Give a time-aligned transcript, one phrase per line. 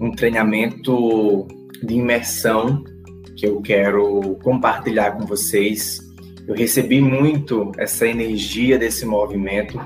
[0.00, 1.46] um treinamento
[1.82, 2.82] de imersão
[3.36, 6.00] que eu quero compartilhar com vocês.
[6.48, 9.78] Eu recebi muito essa energia desse movimento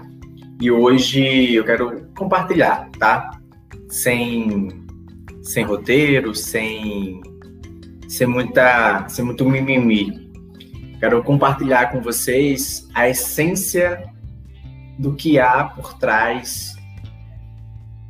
[0.61, 3.39] e hoje eu quero compartilhar, tá?
[3.89, 4.69] Sem,
[5.43, 7.21] sem roteiro, sem,
[8.09, 10.31] sem, muita, sem muito mimimi.
[11.01, 14.05] Quero compartilhar com vocês a essência
[14.97, 16.74] do que há por trás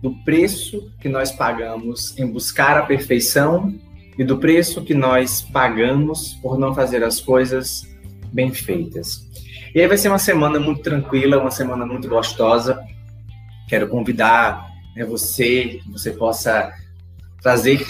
[0.04, 3.74] do preço que nós pagamos em buscar a perfeição
[4.18, 7.88] e do preço que nós pagamos por não fazer as coisas
[8.30, 9.26] bem feitas.
[9.74, 12.78] E aí vai ser uma semana muito tranquila, uma semana muito gostosa.
[13.66, 16.70] Quero convidar né, você, que você possa
[17.40, 17.82] trazer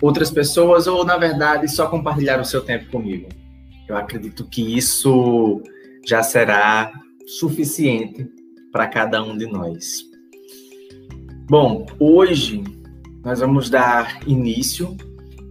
[0.00, 3.28] outras pessoas ou, na verdade, só compartilhar o seu tempo comigo.
[3.88, 5.60] Eu acredito que isso
[6.06, 6.92] já será
[7.26, 8.28] suficiente
[8.70, 10.08] para cada um de nós.
[11.50, 12.62] Bom, hoje
[13.24, 14.96] nós vamos dar início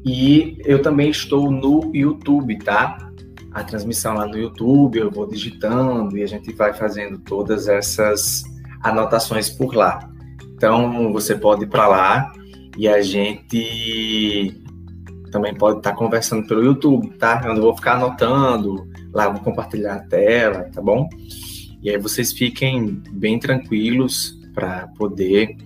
[0.05, 3.11] e eu também estou no YouTube, tá?
[3.52, 8.44] A transmissão lá no YouTube, eu vou digitando e a gente vai fazendo todas essas
[8.81, 10.09] anotações por lá.
[10.53, 12.31] Então, você pode ir para lá
[12.77, 14.58] e a gente
[15.33, 17.42] também pode estar tá conversando pelo YouTube, tá?
[17.44, 21.09] Eu não vou ficar anotando, lá vou compartilhar a tela, tá bom?
[21.83, 25.58] E aí vocês fiquem bem tranquilos para poder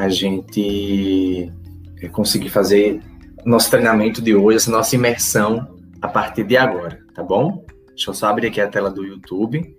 [0.00, 1.52] a gente
[2.00, 3.02] eh, conseguir fazer
[3.44, 7.66] nosso treinamento de hoje, essa nossa imersão a partir de agora, tá bom?
[7.88, 9.76] Deixa eu só abrir aqui a tela do YouTube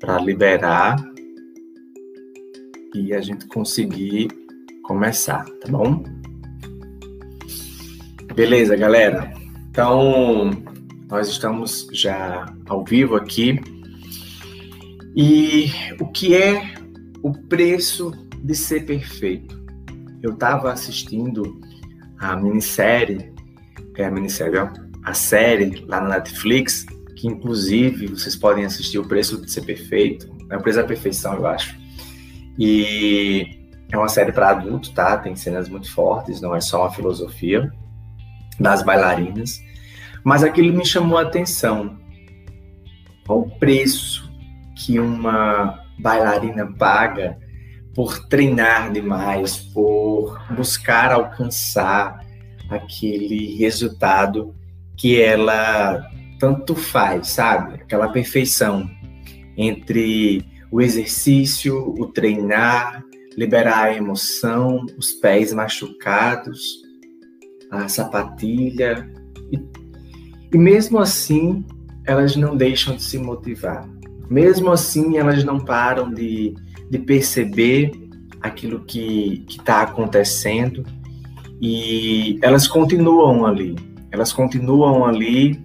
[0.00, 0.96] para liberar
[2.94, 4.28] e a gente conseguir
[4.82, 6.02] começar, tá bom?
[8.34, 9.30] Beleza, galera.
[9.68, 10.50] Então,
[11.06, 13.60] nós estamos já ao vivo aqui.
[15.14, 16.62] E o que é
[17.22, 18.10] o preço
[18.42, 19.60] de ser perfeito?
[20.22, 21.60] Eu estava assistindo
[22.18, 23.32] a minissérie,
[23.96, 24.68] é a minissérie, ó,
[25.04, 30.28] a série lá na Netflix, que inclusive vocês podem assistir O Preço de Ser Perfeito,
[30.50, 31.78] é o Preço da Perfeição, eu acho.
[32.58, 35.16] E é uma série para adultos, tá?
[35.16, 37.72] Tem cenas muito fortes, não é só uma filosofia
[38.58, 39.60] das bailarinas.
[40.22, 41.98] Mas aquilo me chamou a atenção.
[43.26, 44.30] Qual o preço
[44.76, 47.38] que uma bailarina paga
[47.94, 52.24] por treinar demais, por buscar alcançar
[52.68, 54.54] aquele resultado
[54.96, 56.00] que ela
[56.38, 57.74] tanto faz, sabe?
[57.74, 58.88] Aquela perfeição
[59.56, 63.02] entre o exercício, o treinar,
[63.36, 66.82] liberar a emoção, os pés machucados,
[67.70, 69.10] a sapatilha.
[69.52, 69.58] E,
[70.54, 71.64] e mesmo assim,
[72.06, 73.88] elas não deixam de se motivar.
[74.28, 76.54] Mesmo assim, elas não param de,
[76.90, 77.92] de perceber
[78.42, 80.84] aquilo que está acontecendo
[81.60, 83.76] e elas continuam ali.
[84.10, 85.62] Elas continuam ali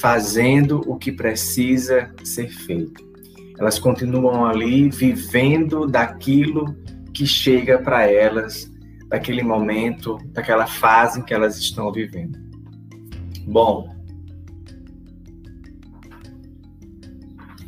[0.00, 3.04] fazendo o que precisa ser feito.
[3.58, 6.74] Elas continuam ali vivendo daquilo
[7.12, 8.70] que chega para elas,
[9.08, 12.38] daquele momento, daquela fase que elas estão vivendo.
[13.46, 13.94] Bom,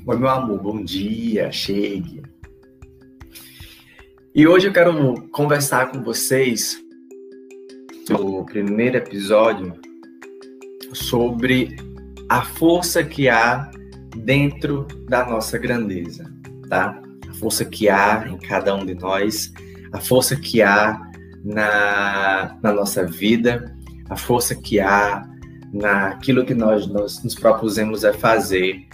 [0.09, 2.23] Oi, meu amor, bom dia, chegue.
[4.37, 6.79] E hoje eu quero conversar com vocês
[8.07, 9.73] no primeiro episódio
[10.93, 11.75] sobre
[12.29, 13.71] a força que há
[14.15, 16.31] dentro da nossa grandeza,
[16.69, 17.01] tá?
[17.31, 19.55] A força que há em cada um de nós,
[19.91, 21.01] a força que há
[21.43, 23.75] na, na nossa vida,
[24.11, 25.27] a força que há
[25.73, 28.87] naquilo que nós, nós nos propusemos a fazer,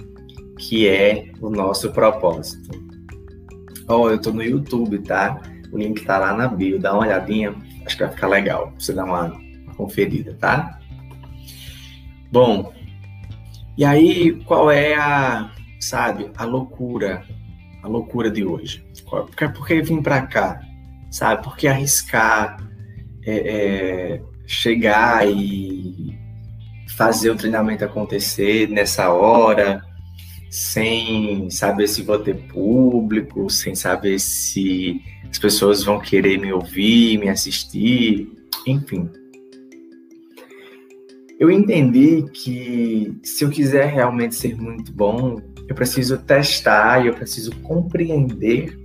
[0.57, 2.92] que é o nosso propósito.
[3.93, 5.41] Ó, oh, eu tô no YouTube, tá?
[5.71, 7.55] O link tá lá na bio, dá uma olhadinha,
[7.85, 9.39] acho que vai ficar legal, você dar uma,
[9.77, 10.79] conferida, tá?
[12.31, 12.73] Bom,
[13.77, 17.23] e aí, qual é a, sabe, a loucura,
[17.83, 18.85] a loucura de hoje?
[19.09, 20.61] Por que, por que vim para cá?
[21.11, 22.57] Sabe, por que arriscar
[23.27, 26.19] é, é, chegar e
[26.97, 29.83] fazer o treinamento acontecer nessa hora,
[30.52, 35.00] sem saber se vou ter público, sem saber se
[35.31, 38.31] as pessoas vão querer me ouvir, me assistir,
[38.66, 39.08] enfim.
[41.40, 47.14] Eu entendi que se eu quiser realmente ser muito bom, eu preciso testar e eu
[47.14, 48.78] preciso compreender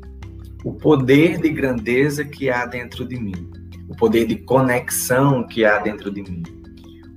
[0.64, 3.52] o poder de grandeza que há dentro de mim,
[3.90, 6.44] o poder de conexão que há dentro de mim,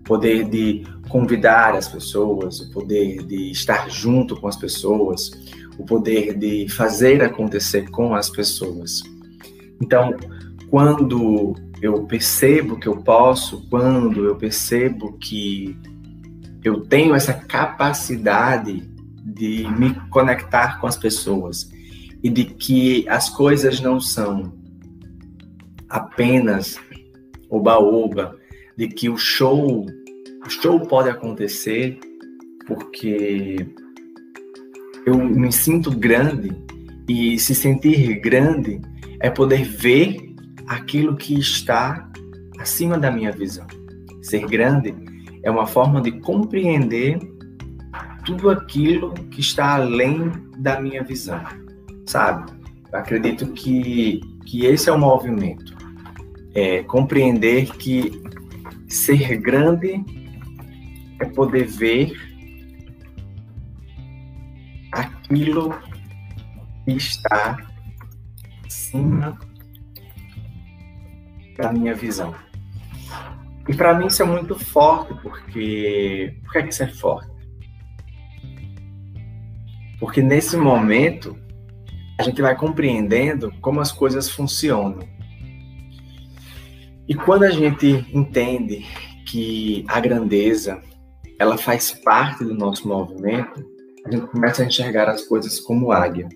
[0.01, 5.31] o poder de convidar as pessoas, o poder de estar junto com as pessoas,
[5.79, 9.03] o poder de fazer acontecer com as pessoas.
[9.81, 10.15] Então,
[10.71, 15.77] quando eu percebo que eu posso, quando eu percebo que
[16.63, 18.89] eu tenho essa capacidade
[19.25, 21.71] de me conectar com as pessoas
[22.23, 24.53] e de que as coisas não são
[25.89, 26.79] apenas
[27.49, 28.37] oba-oba,
[28.77, 29.87] de que o show,
[30.51, 31.99] show pode acontecer
[32.67, 33.67] porque
[35.07, 36.53] eu me sinto grande
[37.09, 38.81] e se sentir grande
[39.21, 40.35] é poder ver
[40.67, 42.11] aquilo que está
[42.59, 43.67] acima da minha visão.
[44.23, 44.95] Ser grande
[45.43, 47.19] é uma forma de compreender
[48.25, 51.43] tudo aquilo que está além da minha visão,
[52.07, 52.53] sabe?
[52.93, 55.75] Eu acredito que, que esse é o movimento.
[56.55, 58.21] É compreender que
[58.87, 60.05] ser grande
[61.21, 62.13] é poder ver
[64.91, 65.75] aquilo
[66.85, 67.57] que está
[68.65, 69.39] acima
[71.57, 72.35] da minha visão.
[73.69, 76.37] E para mim isso é muito forte, porque.
[76.43, 77.31] Por que, é que isso é forte?
[80.01, 81.39] Porque nesse momento
[82.19, 84.99] a gente vai compreendendo como as coisas funcionam.
[87.07, 88.87] E quando a gente entende
[89.27, 90.83] que a grandeza
[91.41, 93.65] ela faz parte do nosso movimento,
[94.05, 96.29] a gente começa a enxergar as coisas como águia.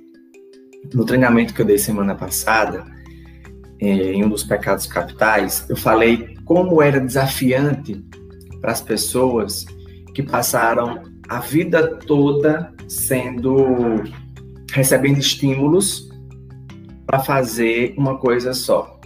[0.95, 2.87] No treinamento que eu dei semana passada,
[3.79, 8.03] eh, em um dos pecados capitais, eu falei como era desafiante
[8.63, 9.67] para as pessoas
[10.15, 14.03] que passaram a vida toda sendo
[14.73, 16.09] recebendo estímulos
[17.07, 18.99] para fazer uma coisa só.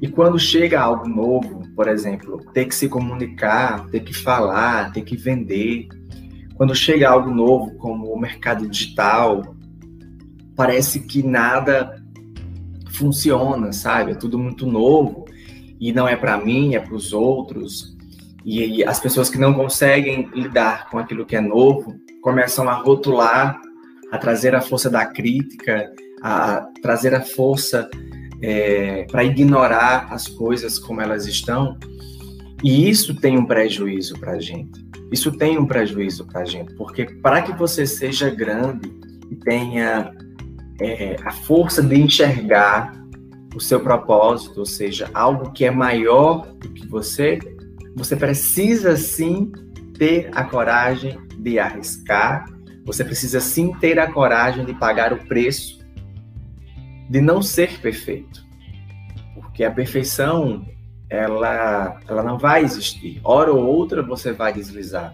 [0.00, 5.00] E quando chega algo novo, por exemplo, ter que se comunicar, ter que falar, ter
[5.00, 5.88] que vender,
[6.54, 9.56] quando chega algo novo, como o mercado digital,
[10.54, 11.98] parece que nada
[12.90, 14.12] funciona, sabe?
[14.12, 15.24] É tudo muito novo
[15.80, 17.96] e não é para mim, é para os outros.
[18.44, 22.74] E, e as pessoas que não conseguem lidar com aquilo que é novo começam a
[22.74, 23.58] rotular,
[24.12, 25.90] a trazer a força da crítica,
[26.22, 27.88] a trazer a força
[28.42, 31.78] é, para ignorar as coisas como elas estão.
[32.62, 34.84] E isso tem um prejuízo para a gente.
[35.10, 38.90] Isso tem um prejuízo para a gente, porque para que você seja grande
[39.30, 40.12] e tenha
[40.80, 42.92] é, a força de enxergar
[43.54, 47.40] o seu propósito, ou seja, algo que é maior do que você,
[47.96, 49.50] você precisa sim
[49.98, 52.44] ter a coragem de arriscar,
[52.84, 55.79] você precisa sim ter a coragem de pagar o preço
[57.10, 58.46] de não ser perfeito.
[59.34, 60.64] Porque a perfeição
[61.10, 63.20] ela, ela não vai existir.
[63.24, 65.12] Hora ou outra você vai deslizar.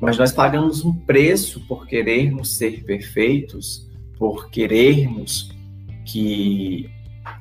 [0.00, 3.86] Mas nós pagamos um preço por querermos ser perfeitos,
[4.18, 5.52] por querermos
[6.06, 6.90] que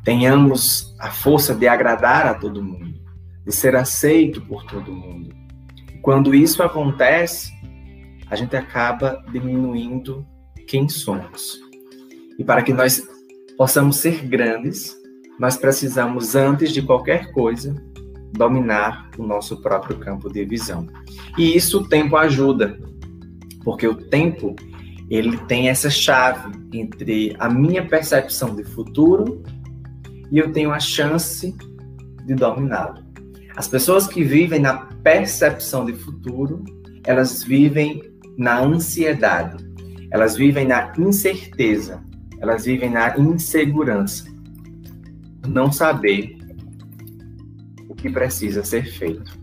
[0.03, 3.01] tenhamos a força de agradar a todo mundo,
[3.45, 5.33] de ser aceito por todo mundo.
[6.01, 7.53] Quando isso acontece,
[8.29, 10.25] a gente acaba diminuindo
[10.67, 11.59] quem somos.
[12.37, 13.12] E para que nós
[13.57, 14.95] possamos ser grandes,
[15.39, 17.75] nós precisamos, antes de qualquer coisa,
[18.31, 20.87] dominar o nosso próprio campo de visão.
[21.37, 22.79] E isso o tempo ajuda,
[23.63, 24.55] porque o tempo
[25.09, 29.43] ele tem essa chave entre a minha percepção de futuro
[30.31, 31.55] e eu tenho a chance
[32.25, 33.03] de dominá-lo.
[33.55, 36.63] As pessoas que vivem na percepção de futuro,
[37.05, 38.01] elas vivem
[38.35, 39.63] na ansiedade,
[40.09, 42.03] elas vivem na incerteza,
[42.43, 44.25] elas vivem na insegurança
[45.47, 46.37] não saber
[47.87, 49.39] o que precisa ser feito.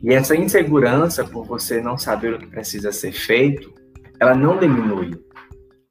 [0.00, 3.74] E essa insegurança por você não saber o que precisa ser feito,
[4.20, 5.20] ela não diminui,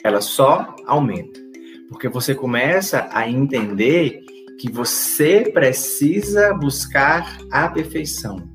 [0.01, 1.41] ela só aumenta.
[1.89, 4.21] Porque você começa a entender
[4.57, 8.49] que você precisa buscar a perfeição,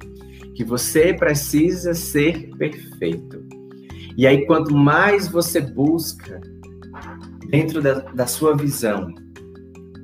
[0.54, 3.45] que você precisa ser perfeito.
[4.16, 6.40] E aí, quanto mais você busca
[7.48, 9.14] dentro da, da sua visão,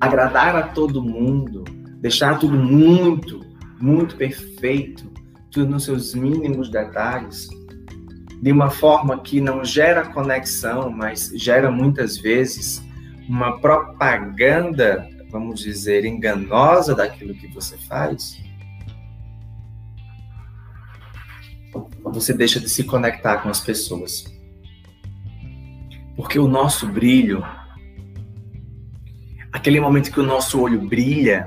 [0.00, 1.64] agradar a todo mundo,
[2.00, 3.40] deixar tudo muito,
[3.81, 5.11] muito perfeito,
[5.50, 7.49] tudo nos seus mínimos detalhes,
[8.42, 12.83] de uma forma que não gera conexão, mas gera muitas vezes
[13.28, 18.37] uma propaganda, vamos dizer, enganosa daquilo que você faz,
[22.04, 24.24] você deixa de se conectar com as pessoas.
[26.16, 27.42] Porque o nosso brilho
[29.52, 31.46] aquele momento que o nosso olho brilha,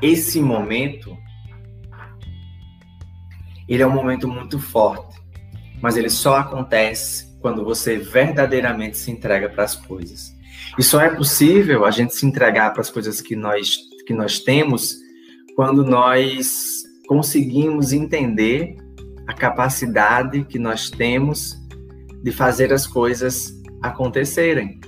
[0.00, 1.16] esse momento,
[3.68, 5.20] ele é um momento muito forte,
[5.80, 10.34] mas ele só acontece quando você verdadeiramente se entrega para as coisas.
[10.78, 14.40] E só é possível a gente se entregar para as coisas que nós, que nós
[14.40, 14.96] temos
[15.54, 18.76] quando nós conseguimos entender
[19.26, 21.56] a capacidade que nós temos
[22.22, 23.52] de fazer as coisas
[23.82, 24.80] acontecerem.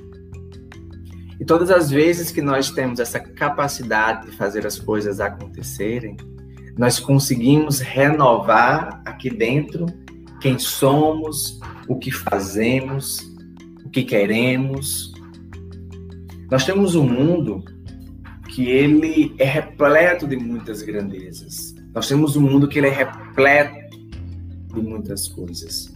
[1.41, 6.17] E todas as vezes que nós temos essa capacidade de fazer as coisas acontecerem,
[6.77, 9.87] nós conseguimos renovar aqui dentro
[10.41, 13.19] quem somos, o que fazemos,
[13.85, 15.13] o que queremos.
[16.51, 17.65] Nós temos um mundo
[18.49, 21.75] que ele é repleto de muitas grandezas.
[21.95, 23.88] Nós temos um mundo que ele é repleto
[24.75, 25.93] de muitas coisas.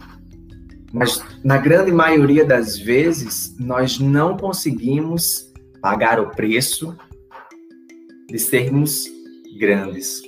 [0.91, 5.51] Mas na grande maioria das vezes, nós não conseguimos
[5.81, 6.95] pagar o preço
[8.29, 9.05] de sermos
[9.57, 10.21] grandes.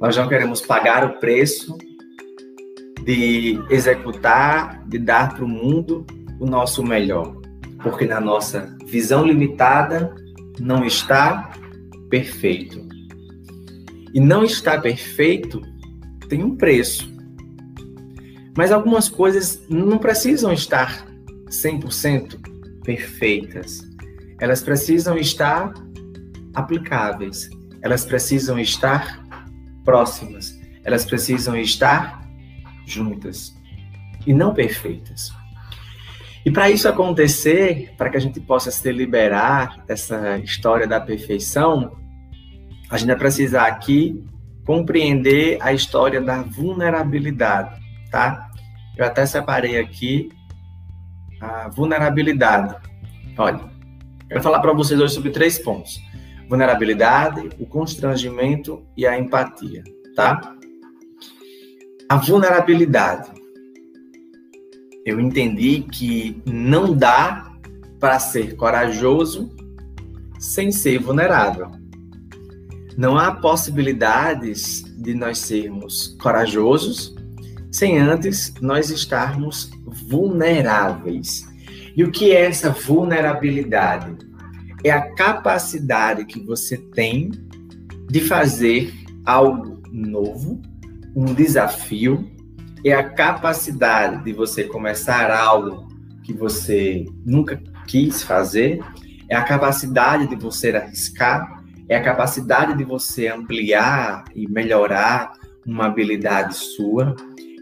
[0.00, 1.76] Nós não queremos pagar o preço
[3.04, 6.04] de executar, de dar para o mundo
[6.40, 7.36] o nosso melhor.
[7.82, 10.14] Porque na nossa visão limitada
[10.58, 11.52] não está
[12.10, 12.84] perfeito.
[14.12, 15.60] E não está perfeito
[16.28, 17.15] tem um preço.
[18.56, 21.06] Mas algumas coisas não precisam estar
[21.48, 23.82] 100% perfeitas.
[24.40, 25.72] Elas precisam estar
[26.54, 27.50] aplicáveis.
[27.82, 29.22] Elas precisam estar
[29.84, 30.58] próximas.
[30.82, 32.26] Elas precisam estar
[32.86, 33.54] juntas
[34.26, 35.30] e não perfeitas.
[36.44, 41.96] E para isso acontecer, para que a gente possa se liberar dessa história da perfeição,
[42.88, 44.24] a gente vai precisar aqui
[44.64, 48.50] compreender a história da vulnerabilidade, tá?
[48.96, 50.30] Eu até separei aqui
[51.40, 52.74] a vulnerabilidade.
[53.36, 53.60] Olha,
[54.28, 56.00] eu vou falar para vocês hoje sobre três pontos:
[56.48, 59.84] vulnerabilidade, o constrangimento e a empatia,
[60.14, 60.54] tá?
[62.08, 63.30] A vulnerabilidade.
[65.04, 67.52] Eu entendi que não dá
[68.00, 69.54] para ser corajoso
[70.38, 71.70] sem ser vulnerável.
[72.96, 77.15] Não há possibilidades de nós sermos corajosos
[77.76, 81.46] sem antes nós estarmos vulneráveis.
[81.94, 84.16] E o que é essa vulnerabilidade?
[84.82, 87.30] É a capacidade que você tem
[88.08, 88.94] de fazer
[89.26, 90.62] algo novo,
[91.14, 92.30] um desafio,
[92.82, 95.86] é a capacidade de você começar algo
[96.22, 98.80] que você nunca quis fazer,
[99.28, 105.34] é a capacidade de você arriscar, é a capacidade de você ampliar e melhorar
[105.66, 107.14] uma habilidade sua,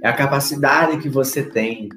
[0.05, 1.89] é a capacidade que você tem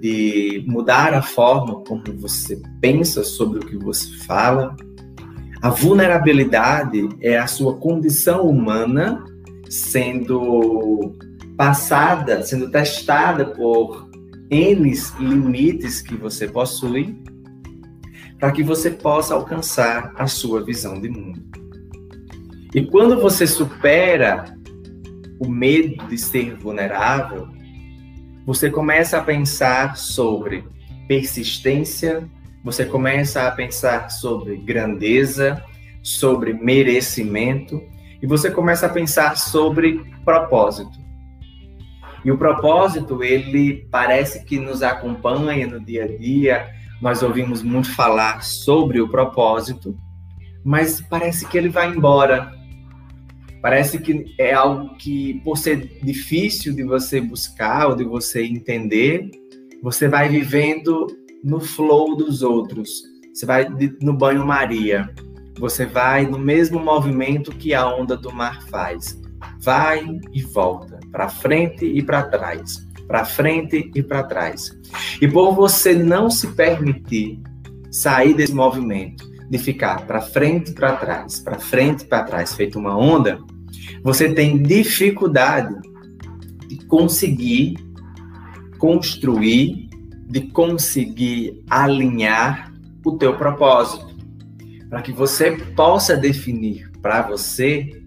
[0.00, 4.76] de mudar a forma como você pensa sobre o que você fala.
[5.60, 9.24] A vulnerabilidade é a sua condição humana
[9.68, 11.16] sendo
[11.56, 14.08] passada, sendo testada por
[14.48, 17.20] N limites que você possui,
[18.38, 21.42] para que você possa alcançar a sua visão de mundo.
[22.72, 24.56] E quando você supera
[25.40, 27.55] o medo de ser vulnerável,
[28.46, 30.64] você começa a pensar sobre
[31.08, 32.30] persistência,
[32.62, 35.60] você começa a pensar sobre grandeza,
[36.00, 37.82] sobre merecimento,
[38.22, 40.96] e você começa a pensar sobre propósito.
[42.24, 46.68] E o propósito, ele parece que nos acompanha no dia a dia,
[47.02, 49.96] nós ouvimos muito falar sobre o propósito,
[50.64, 52.52] mas parece que ele vai embora,
[53.66, 59.28] Parece que é algo que, por ser difícil de você buscar ou de você entender,
[59.82, 61.08] você vai vivendo
[61.42, 63.02] no flow dos outros.
[63.34, 63.66] Você vai
[64.00, 65.12] no banho-maria.
[65.58, 69.20] Você vai no mesmo movimento que a onda do mar faz.
[69.58, 74.70] Vai e volta, para frente e para trás, para frente e para trás.
[75.20, 77.42] E por você não se permitir
[77.90, 82.54] sair desse movimento, de ficar para frente e para trás, para frente e para trás,
[82.54, 83.40] feito uma onda,
[84.02, 85.74] você tem dificuldade
[86.68, 87.76] de conseguir
[88.78, 89.88] construir,
[90.28, 92.72] de conseguir alinhar
[93.04, 94.14] o teu propósito,
[94.88, 98.02] para que você possa definir para você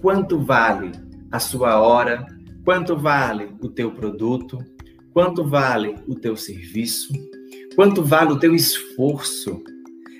[0.00, 0.92] quanto vale
[1.30, 2.26] a sua hora,
[2.64, 4.58] quanto vale o teu produto,
[5.12, 7.12] quanto vale o teu serviço,
[7.74, 9.62] quanto vale o teu esforço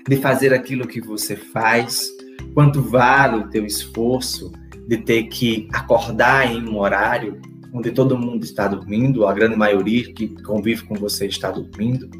[0.09, 2.09] de fazer aquilo que você faz,
[2.55, 4.51] quanto vale o teu esforço
[4.91, 7.41] de ter que acordar em um horário
[7.73, 12.11] onde todo mundo está dormindo, a grande maioria que convive com você está dormindo?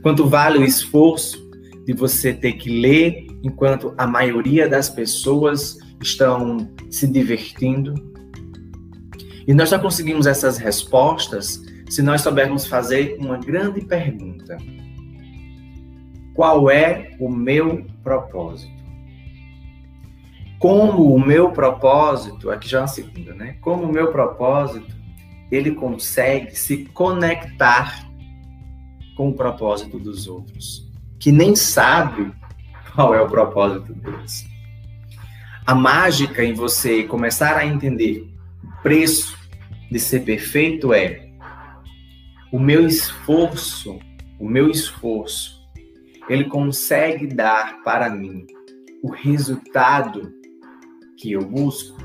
[0.00, 1.46] Quanto vale o esforço
[1.84, 7.92] de você ter que ler enquanto a maioria das pessoas estão se divertindo?
[9.46, 14.56] E nós só conseguimos essas respostas se nós soubermos fazer uma grande pergunta.
[16.32, 18.75] qual é o meu propósito.
[20.58, 23.56] Como o meu propósito, aqui já é uma segunda, né?
[23.60, 24.94] Como o meu propósito,
[25.50, 28.06] ele consegue se conectar
[29.16, 32.32] com o propósito dos outros, que nem sabe
[32.94, 34.46] qual é o propósito deles.
[35.66, 38.28] A mágica em você começar a entender
[38.62, 39.36] o preço
[39.90, 41.28] de ser perfeito é
[42.52, 43.98] o meu esforço,
[44.38, 45.60] o meu esforço,
[46.28, 48.46] ele consegue dar para mim
[49.02, 50.32] o resultado
[51.16, 51.96] que eu busco.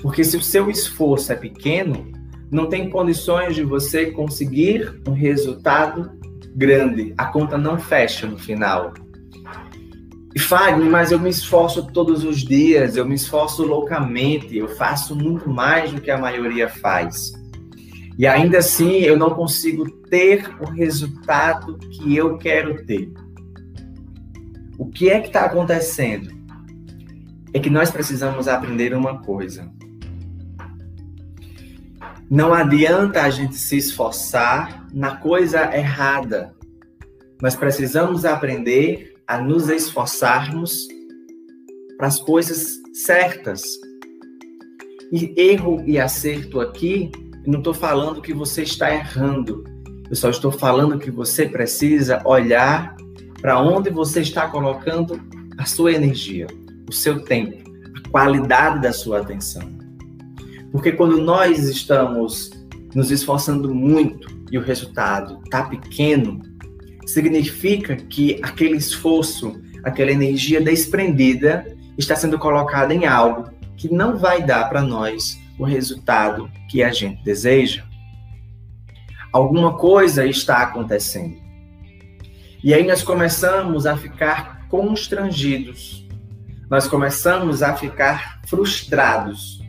[0.00, 2.10] Porque se o seu esforço é pequeno,
[2.50, 6.10] não tem condições de você conseguir um resultado
[6.54, 7.14] grande.
[7.16, 8.92] A conta não fecha no final.
[10.34, 15.14] E Fagner, mas eu me esforço todos os dias, eu me esforço loucamente, eu faço
[15.14, 17.32] muito mais do que a maioria faz.
[18.16, 23.12] E ainda assim eu não consigo ter o resultado que eu quero ter.
[24.78, 26.39] O que é que está acontecendo?
[27.52, 29.70] É que nós precisamos aprender uma coisa.
[32.30, 36.54] Não adianta a gente se esforçar na coisa errada.
[37.42, 40.86] Nós precisamos aprender a nos esforçarmos
[41.96, 43.62] para as coisas certas.
[45.12, 47.10] E erro e acerto aqui,
[47.44, 49.64] eu não estou falando que você está errando.
[50.08, 52.94] Eu só estou falando que você precisa olhar
[53.40, 55.20] para onde você está colocando
[55.58, 56.46] a sua energia,
[56.90, 57.56] o seu tempo,
[57.96, 59.62] a qualidade da sua atenção.
[60.72, 62.50] Porque quando nós estamos
[62.94, 66.42] nos esforçando muito e o resultado está pequeno,
[67.06, 71.64] significa que aquele esforço, aquela energia desprendida
[71.96, 76.90] está sendo colocada em algo que não vai dar para nós o resultado que a
[76.90, 77.84] gente deseja.
[79.32, 81.36] Alguma coisa está acontecendo.
[82.64, 86.09] E aí nós começamos a ficar constrangidos.
[86.70, 89.60] Nós começamos a ficar frustrados.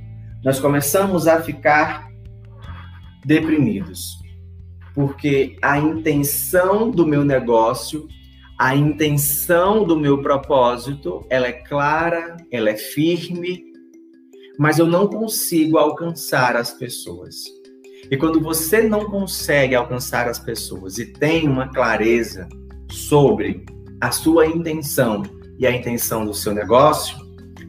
[0.43, 2.07] Nós começamos a ficar
[3.25, 4.21] deprimidos
[4.93, 8.07] porque a intenção do meu negócio,
[8.57, 13.63] a intenção do meu propósito, ela é clara, ela é firme,
[14.59, 17.35] mas eu não consigo alcançar as pessoas.
[18.09, 22.47] E quando você não consegue alcançar as pessoas e tem uma clareza
[22.89, 23.65] sobre
[24.01, 25.23] a sua intenção
[25.61, 27.15] e a intenção do seu negócio,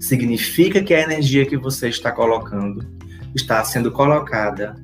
[0.00, 2.84] significa que a energia que você está colocando
[3.34, 4.74] está sendo colocada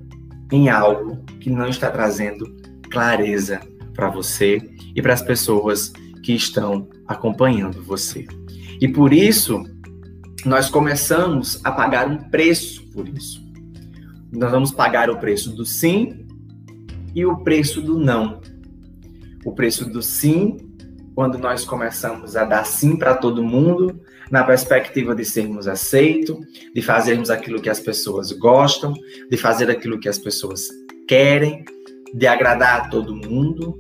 [0.53, 2.55] em algo que não está trazendo
[2.91, 3.61] clareza
[3.95, 4.61] para você
[4.95, 5.91] e para as pessoas
[6.23, 8.27] que estão acompanhando você.
[8.79, 9.65] E por isso,
[10.45, 13.43] nós começamos a pagar um preço por isso.
[14.31, 16.27] Nós vamos pagar o preço do sim
[17.15, 18.43] e o preço do não.
[19.47, 20.59] O preço do sim,
[21.19, 24.01] quando nós começamos a dar sim para todo mundo,
[24.31, 26.39] na perspectiva de sermos aceitos,
[26.73, 28.95] de fazermos aquilo que as pessoas gostam,
[29.29, 30.69] de fazer aquilo que as pessoas
[31.09, 31.65] querem,
[32.15, 33.77] de agradar a todo mundo,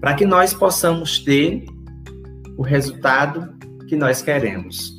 [0.00, 1.64] para que nós possamos ter
[2.58, 4.96] o resultado que nós queremos.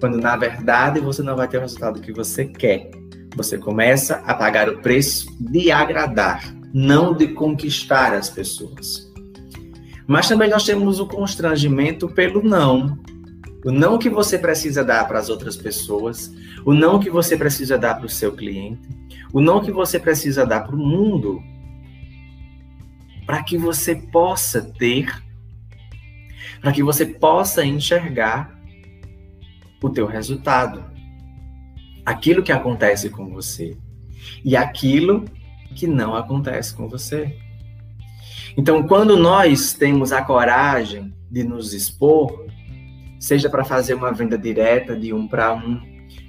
[0.00, 2.90] Quando na verdade você não vai ter o resultado que você quer.
[3.36, 9.03] Você começa a pagar o preço de agradar, não de conquistar as pessoas.
[10.06, 12.98] Mas também nós temos o constrangimento pelo não.
[13.64, 16.30] O não que você precisa dar para as outras pessoas,
[16.66, 18.86] o não que você precisa dar para o seu cliente,
[19.32, 21.42] o não que você precisa dar para o mundo,
[23.24, 25.10] para que você possa ter,
[26.60, 28.54] para que você possa enxergar
[29.82, 30.84] o teu resultado,
[32.04, 33.76] aquilo que acontece com você
[34.44, 35.24] e aquilo
[35.74, 37.36] que não acontece com você.
[38.56, 42.46] Então, quando nós temos a coragem de nos expor,
[43.18, 45.80] seja para fazer uma venda direta de um para um,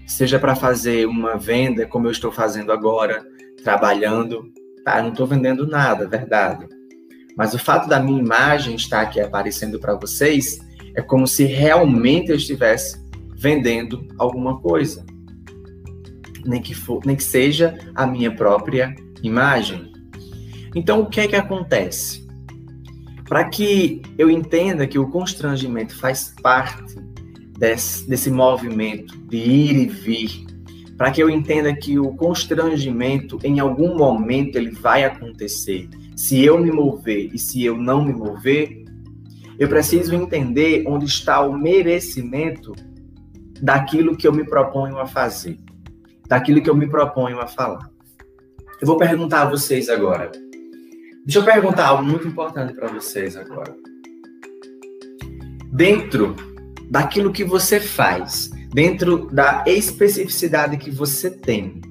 [0.07, 3.23] seja para fazer uma venda como eu estou fazendo agora,
[3.63, 4.51] trabalhando,
[4.83, 5.01] tá?
[5.01, 6.67] Não estou vendendo nada, verdade.
[7.35, 10.59] Mas o fato da minha imagem estar aqui aparecendo para vocês
[10.95, 13.03] é como se realmente eu estivesse
[13.35, 15.05] vendendo alguma coisa.
[16.45, 19.91] Nem que, for, nem que seja a minha própria imagem.
[20.75, 22.27] Então, o que é que acontece?
[23.27, 26.95] Para que eu entenda que o constrangimento faz parte
[27.57, 30.45] desse, desse movimento de ir e vir,
[30.97, 35.89] para que eu entenda que o constrangimento em algum momento ele vai acontecer.
[36.15, 38.83] Se eu me mover e se eu não me mover,
[39.57, 42.73] eu preciso entender onde está o merecimento
[43.61, 45.57] daquilo que eu me proponho a fazer,
[46.27, 47.89] daquilo que eu me proponho a falar.
[48.81, 50.31] Eu vou perguntar a vocês agora.
[51.25, 53.75] Deixa eu perguntar algo muito importante para vocês agora.
[55.73, 56.35] dentro
[56.89, 61.81] daquilo que você faz, dentro da especificidade que você tem,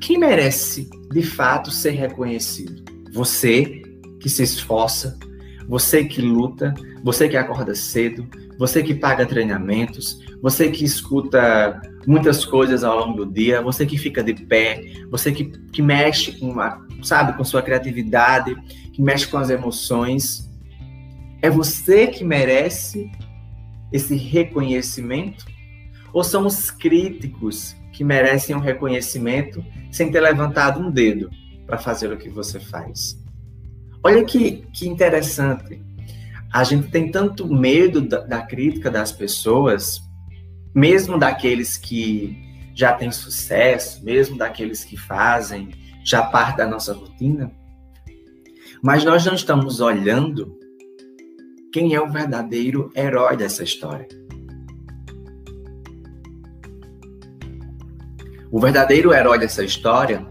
[0.00, 2.82] quem merece de fato ser reconhecido?
[3.12, 3.82] Você
[4.18, 5.18] que se esforça,
[5.68, 12.44] você que luta, você que acorda cedo, você que paga treinamentos, você que escuta muitas
[12.44, 16.60] coisas ao longo do dia, você que fica de pé, você que, que mexe com,
[16.60, 18.54] a, sabe, com sua criatividade,
[18.92, 20.50] que mexe com as emoções.
[21.40, 23.10] É você que merece
[23.92, 25.46] esse reconhecimento?
[26.12, 31.30] Ou são os críticos que merecem um reconhecimento sem ter levantado um dedo
[31.66, 33.18] para fazer o que você faz?
[34.02, 35.80] Olha que, que interessante.
[36.52, 40.00] A gente tem tanto medo da, da crítica das pessoas,
[40.74, 42.36] mesmo daqueles que
[42.74, 45.70] já têm sucesso, mesmo daqueles que fazem
[46.04, 47.52] já parte da nossa rotina,
[48.82, 50.58] mas nós não estamos olhando
[51.72, 54.08] quem é o verdadeiro herói dessa história.
[58.50, 60.26] O verdadeiro herói dessa história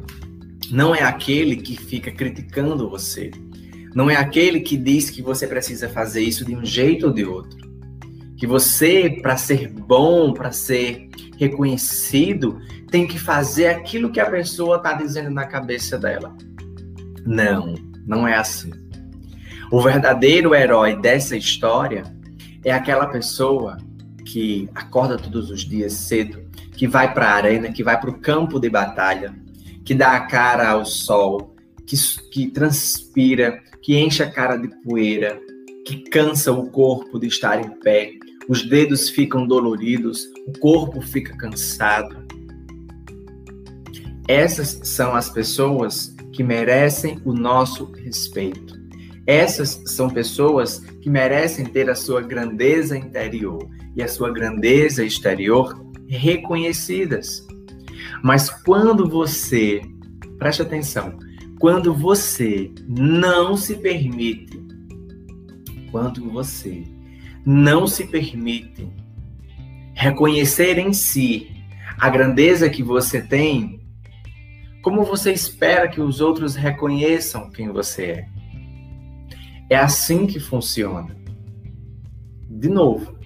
[0.69, 3.31] não é aquele que fica criticando você,
[3.93, 7.25] não é aquele que diz que você precisa fazer isso de um jeito ou de
[7.25, 7.57] outro.
[8.37, 14.77] Que você, para ser bom, para ser reconhecido, tem que fazer aquilo que a pessoa
[14.77, 16.35] está dizendo na cabeça dela.
[17.25, 17.75] Não,
[18.05, 18.71] não é assim.
[19.71, 22.03] O verdadeiro herói dessa história
[22.63, 23.77] é aquela pessoa
[24.25, 28.19] que acorda todos os dias cedo, que vai para a arena, que vai para o
[28.19, 29.33] campo de batalha,
[29.83, 31.95] que dá a cara ao sol, que,
[32.31, 35.41] que transpira, que enche a cara de poeira,
[35.83, 38.11] que cansa o corpo de estar em pé,
[38.47, 42.23] os dedos ficam doloridos, o corpo fica cansado.
[44.27, 48.79] Essas são as pessoas que merecem o nosso respeito.
[49.25, 55.83] Essas são pessoas que merecem ter a sua grandeza interior e a sua grandeza exterior
[56.07, 57.43] reconhecidas.
[58.23, 59.81] Mas quando você,
[60.37, 61.17] preste atenção,
[61.59, 64.57] quando você não se permite,
[65.91, 66.85] quando você
[67.45, 68.87] não se permite
[69.93, 71.51] reconhecer em si
[71.97, 73.81] a grandeza que você tem,
[74.81, 78.27] como você espera que os outros reconheçam quem você é?
[79.69, 81.13] É assim que funciona.
[82.49, 83.19] De novo,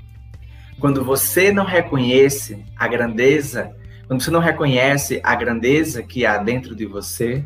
[0.80, 3.76] quando você não reconhece a grandeza,
[4.08, 7.46] quando você não reconhece a grandeza que há dentro de você,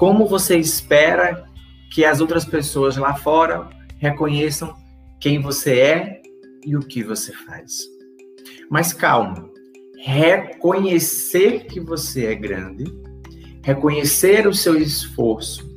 [0.00, 1.44] como você espera
[1.92, 4.74] que as outras pessoas lá fora reconheçam
[5.20, 6.22] quem você é
[6.64, 7.82] e o que você faz?
[8.70, 9.46] Mas calma,
[9.98, 12.84] reconhecer que você é grande,
[13.62, 15.68] reconhecer o seu esforço,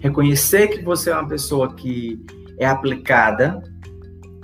[0.00, 2.24] Reconhecer que você é uma pessoa que
[2.56, 3.60] é aplicada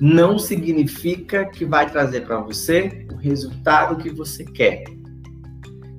[0.00, 4.82] não significa que vai trazer para você o resultado que você quer.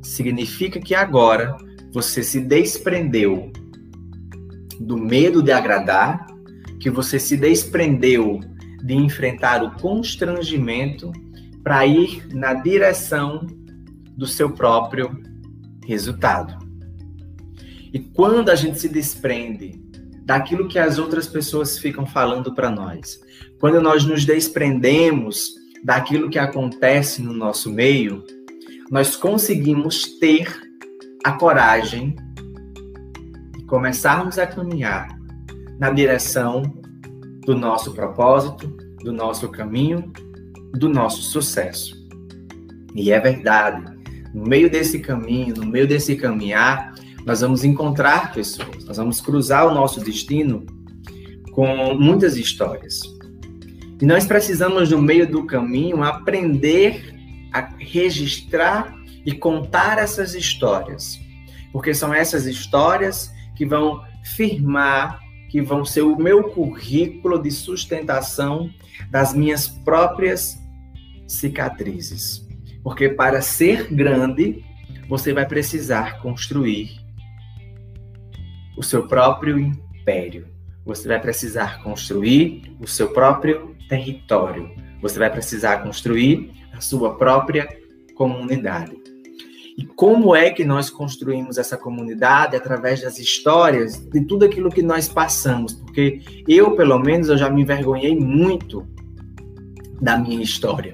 [0.01, 1.55] Significa que agora
[1.95, 3.53] você se desprendeu
[4.81, 6.27] do medo de agradar,
[6.77, 8.41] que você se desprendeu
[8.83, 11.09] de enfrentar o constrangimento
[11.63, 13.47] para ir na direção
[14.09, 15.09] do seu próprio
[15.87, 16.67] resultado.
[17.93, 19.81] E quando a gente se desprende
[20.25, 23.21] daquilo que as outras pessoas ficam falando para nós,
[23.57, 28.21] quando nós nos desprendemos daquilo que acontece no nosso meio,
[28.91, 30.64] nós conseguimos ter
[31.25, 32.15] a coragem
[33.57, 35.07] de começarmos a caminhar
[35.79, 36.61] na direção
[37.43, 38.67] do nosso propósito,
[39.03, 40.13] do nosso caminho,
[40.73, 41.95] do nosso sucesso.
[42.93, 43.91] E é verdade,
[44.35, 46.93] no meio desse caminho, no meio desse caminhar,
[47.25, 50.63] nós vamos encontrar pessoas, nós vamos cruzar o nosso destino
[51.53, 53.01] com muitas histórias.
[53.99, 57.15] E nós precisamos, no meio do caminho, aprender
[57.51, 61.19] a registrar e contar essas histórias,
[61.71, 68.69] porque são essas histórias que vão firmar, que vão ser o meu currículo de sustentação
[69.09, 70.57] das minhas próprias
[71.27, 72.45] cicatrizes.
[72.83, 74.63] Porque para ser grande,
[75.07, 76.99] você vai precisar construir
[78.77, 80.47] o seu próprio império.
[80.85, 84.69] Você vai precisar construir o seu próprio território.
[85.01, 87.67] Você vai precisar construir a sua própria
[88.15, 89.04] comunidade.
[89.77, 94.81] E como é que nós construímos essa comunidade através das histórias, de tudo aquilo que
[94.81, 95.73] nós passamos?
[95.73, 98.87] Porque eu, pelo menos, eu já me envergonhei muito
[100.01, 100.93] da minha história,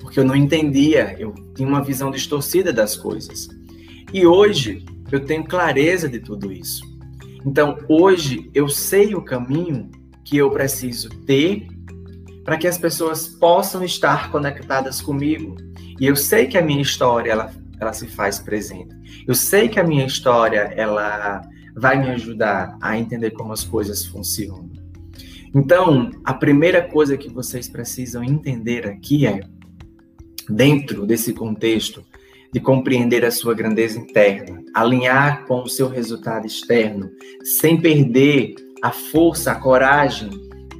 [0.00, 3.48] porque eu não entendia, eu tinha uma visão distorcida das coisas.
[4.12, 6.82] E hoje eu tenho clareza de tudo isso.
[7.44, 9.90] Então, hoje eu sei o caminho
[10.24, 11.66] que eu preciso ter
[12.44, 15.56] para que as pessoas possam estar conectadas comigo.
[16.00, 17.52] E eu sei que a minha história ela,
[17.82, 18.94] ela se faz presente.
[19.26, 21.42] Eu sei que a minha história ela
[21.74, 24.70] vai me ajudar a entender como as coisas funcionam.
[25.54, 29.40] Então, a primeira coisa que vocês precisam entender aqui é,
[30.48, 32.04] dentro desse contexto
[32.52, 37.10] de compreender a sua grandeza interna, alinhar com o seu resultado externo,
[37.42, 40.30] sem perder a força, a coragem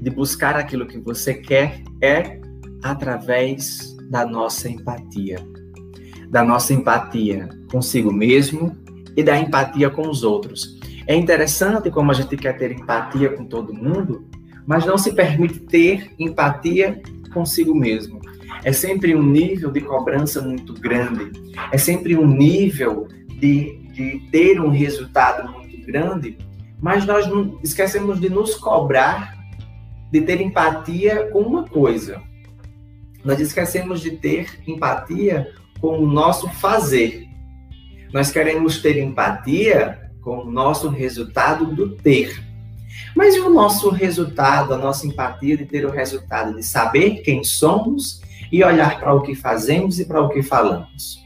[0.01, 2.39] de buscar aquilo que você quer, é
[2.83, 5.52] através da nossa empatia.
[6.33, 8.75] Da nossa empatia consigo mesmo
[9.15, 10.81] e da empatia com os outros.
[11.07, 14.27] É interessante como a gente quer ter empatia com todo mundo,
[14.67, 17.03] mas não se permite ter empatia
[17.35, 18.19] consigo mesmo.
[18.65, 21.31] É sempre um nível de cobrança muito grande,
[21.71, 26.39] é sempre um nível de, de ter um resultado muito grande,
[26.81, 29.37] mas nós não esquecemos de nos cobrar,
[30.11, 32.23] de ter empatia com uma coisa.
[33.23, 37.29] Nós esquecemos de ter empatia com o nosso fazer.
[38.13, 42.41] Nós queremos ter empatia com o nosso resultado do ter.
[43.17, 47.43] Mas e o nosso resultado, a nossa empatia de ter o resultado de saber quem
[47.43, 48.21] somos
[48.53, 51.21] e olhar para o que fazemos e para o que falamos?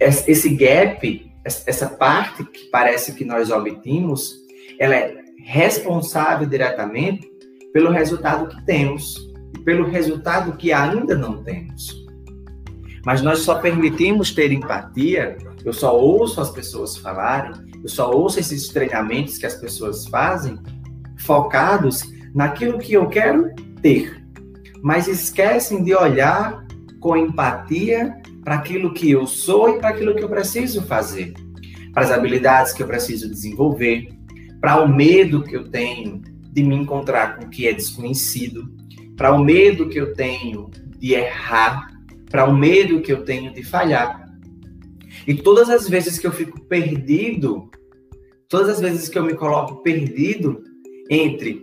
[0.00, 4.32] Esse gap, essa parte que parece que nós obtemos,
[4.78, 7.30] ela é responsável diretamente
[7.74, 9.16] pelo resultado que temos
[9.54, 12.02] e pelo resultado que ainda não temos.
[13.04, 18.38] Mas nós só permitimos ter empatia, eu só ouço as pessoas falarem, eu só ouço
[18.38, 20.58] esses treinamentos que as pessoas fazem,
[21.18, 22.02] focados
[22.34, 24.24] naquilo que eu quero ter,
[24.82, 26.64] mas esquecem de olhar
[27.00, 31.34] com empatia para aquilo que eu sou e para aquilo que eu preciso fazer,
[31.92, 34.08] para as habilidades que eu preciso desenvolver,
[34.60, 38.72] para o medo que eu tenho de me encontrar com o que é desconhecido,
[39.16, 41.91] para o medo que eu tenho de errar,
[42.32, 44.26] para o medo que eu tenho de falhar.
[45.26, 47.70] E todas as vezes que eu fico perdido,
[48.48, 50.64] todas as vezes que eu me coloco perdido
[51.10, 51.60] entre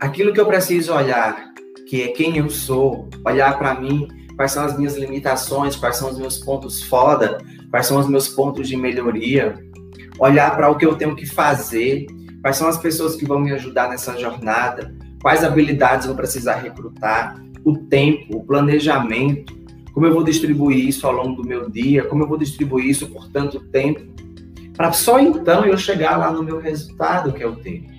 [0.00, 1.52] aquilo que eu preciso olhar,
[1.86, 6.10] que é quem eu sou, olhar para mim, quais são as minhas limitações, quais são
[6.10, 7.38] os meus pontos foda,
[7.70, 9.54] quais são os meus pontos de melhoria,
[10.18, 12.06] olhar para o que eu tenho que fazer,
[12.40, 17.40] quais são as pessoas que vão me ajudar nessa jornada, quais habilidades vou precisar recrutar,
[17.64, 19.61] o tempo, o planejamento,
[19.92, 23.08] como eu vou distribuir isso ao longo do meu dia, como eu vou distribuir isso
[23.08, 24.00] por tanto tempo,
[24.76, 27.92] para só então eu chegar lá no meu resultado que eu tenho.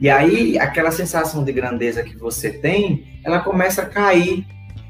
[0.00, 4.46] E aí, aquela sensação de grandeza que você tem, ela começa a cair.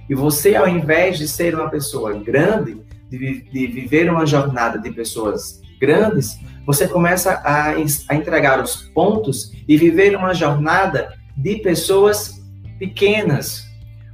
[0.08, 4.90] E você, ao invés de ser uma pessoa grande, de, de viver uma jornada de
[4.92, 7.70] pessoas grandes, você começa a,
[8.08, 12.40] a entregar os pontos e viver uma jornada de pessoas
[12.78, 13.64] pequenas.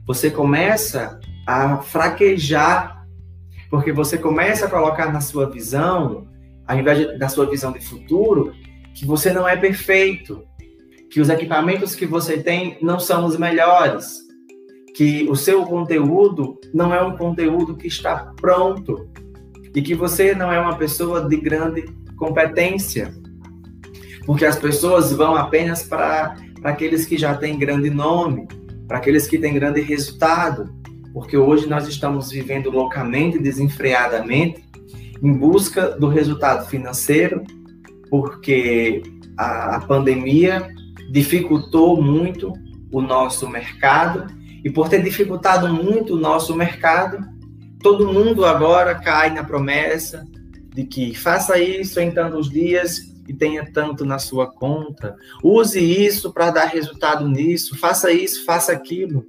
[0.07, 3.07] Você começa a fraquejar,
[3.71, 6.27] porque você começa a colocar na sua visão,
[6.67, 8.53] ao invés da sua visão de futuro,
[8.95, 10.43] que você não é perfeito,
[11.11, 14.19] que os equipamentos que você tem não são os melhores,
[14.95, 19.09] que o seu conteúdo não é um conteúdo que está pronto.
[19.75, 21.85] E que você não é uma pessoa de grande
[22.17, 23.13] competência,
[24.25, 28.49] porque as pessoas vão apenas para aqueles que já têm grande nome,
[28.89, 30.75] para aqueles que têm grande resultado,
[31.17, 34.63] porque hoje nós estamos vivendo loucamente, desenfreadamente,
[35.23, 37.43] em busca do resultado financeiro,
[38.11, 39.03] porque
[39.35, 40.69] a, a pandemia
[41.11, 42.53] dificultou muito
[42.93, 44.27] o nosso mercado,
[44.63, 47.27] e por ter dificultado muito o nosso mercado,
[47.83, 50.23] todo mundo agora cai na promessa
[50.75, 55.17] de que faça isso em tantos dias e tenha tanto na sua conta.
[55.43, 59.25] Use isso para dar resultado nisso, faça isso, faça aquilo.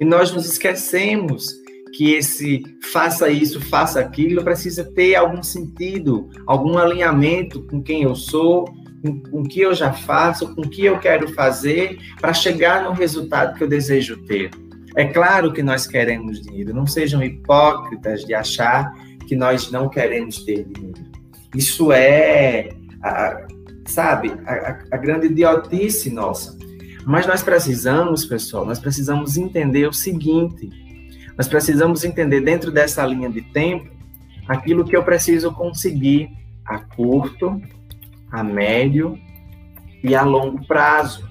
[0.00, 1.60] E nós nos esquecemos
[1.92, 8.14] que esse faça isso, faça aquilo precisa ter algum sentido, algum alinhamento com quem eu
[8.14, 8.64] sou,
[9.02, 12.84] com, com o que eu já faço, com o que eu quero fazer para chegar
[12.84, 14.50] no resultado que eu desejo ter.
[14.96, 18.92] É claro que nós queremos dinheiro, não sejam hipócritas de achar
[19.26, 21.10] que nós não queremos ter dinheiro.
[21.54, 22.70] Isso é,
[23.02, 23.46] a,
[23.86, 26.56] sabe, a, a grande idiotice nossa.
[27.06, 30.70] Mas nós precisamos, pessoal, nós precisamos entender o seguinte:
[31.36, 33.90] nós precisamos entender dentro dessa linha de tempo
[34.48, 36.30] aquilo que eu preciso conseguir
[36.64, 37.60] a curto,
[38.30, 39.18] a médio
[40.02, 41.28] e a longo prazo.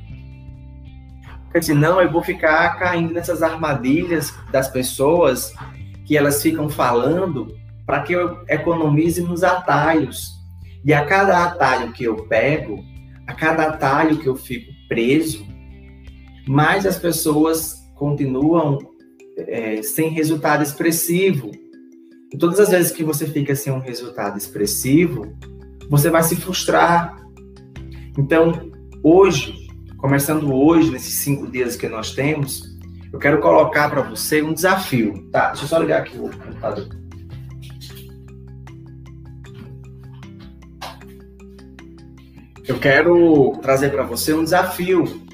[1.44, 5.54] Porque senão eu vou ficar caindo nessas armadilhas das pessoas
[6.06, 7.56] que elas ficam falando
[7.86, 10.38] para que eu economize nos atalhos.
[10.86, 12.86] E a cada atalho que eu pego,
[13.26, 15.49] a cada atalho que eu fico preso,
[16.50, 18.80] mais as pessoas continuam
[19.38, 21.52] é, sem resultado expressivo.
[22.34, 25.32] E todas as vezes que você fica sem um resultado expressivo,
[25.88, 27.16] você vai se frustrar.
[28.18, 28.72] Então,
[29.04, 29.68] hoje,
[30.00, 32.76] começando hoje, nesses cinco dias que nós temos,
[33.14, 35.30] eu quero colocar para você um desafio.
[35.32, 36.90] Tá, deixa eu só ligar aqui o computador.
[42.68, 45.29] Eu quero trazer para você um desafio.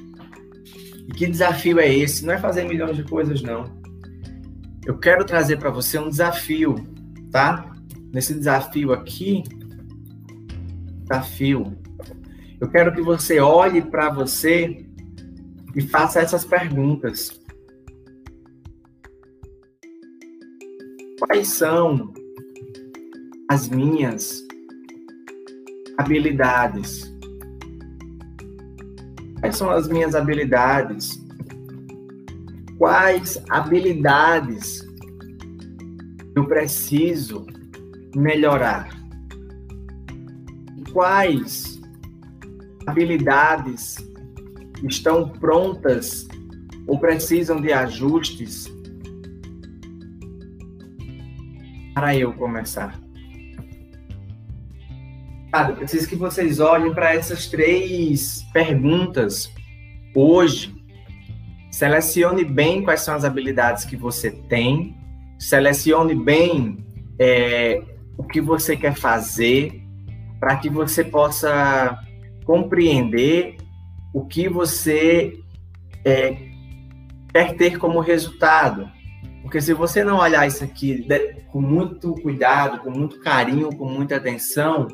[1.07, 2.25] E que desafio é esse?
[2.25, 3.65] Não é fazer milhões de coisas, não.
[4.85, 6.75] Eu quero trazer para você um desafio,
[7.31, 7.73] tá?
[8.13, 9.43] Nesse desafio aqui,
[11.01, 11.75] desafio,
[12.59, 14.85] eu quero que você olhe para você
[15.75, 17.39] e faça essas perguntas.
[21.19, 22.13] Quais são
[23.49, 24.45] as minhas
[25.97, 27.14] habilidades?
[29.45, 31.23] Quais são as minhas habilidades?
[32.79, 34.83] Quais habilidades
[36.35, 37.45] eu preciso
[38.15, 38.89] melhorar?
[40.91, 41.79] Quais
[42.87, 43.97] habilidades
[44.83, 46.27] estão prontas
[46.87, 48.65] ou precisam de ajustes
[51.93, 52.99] para eu começar?
[55.69, 59.49] Eu preciso que vocês olhem para essas três perguntas
[60.13, 60.75] hoje.
[61.71, 64.95] Selecione bem quais são as habilidades que você tem,
[65.37, 66.77] selecione bem
[67.19, 67.81] é,
[68.17, 69.81] o que você quer fazer,
[70.39, 71.99] para que você possa
[72.45, 73.57] compreender
[74.13, 75.37] o que você
[76.05, 76.37] é,
[77.33, 78.89] quer ter como resultado.
[79.41, 81.05] Porque se você não olhar isso aqui
[81.51, 84.87] com muito cuidado, com muito carinho, com muita atenção,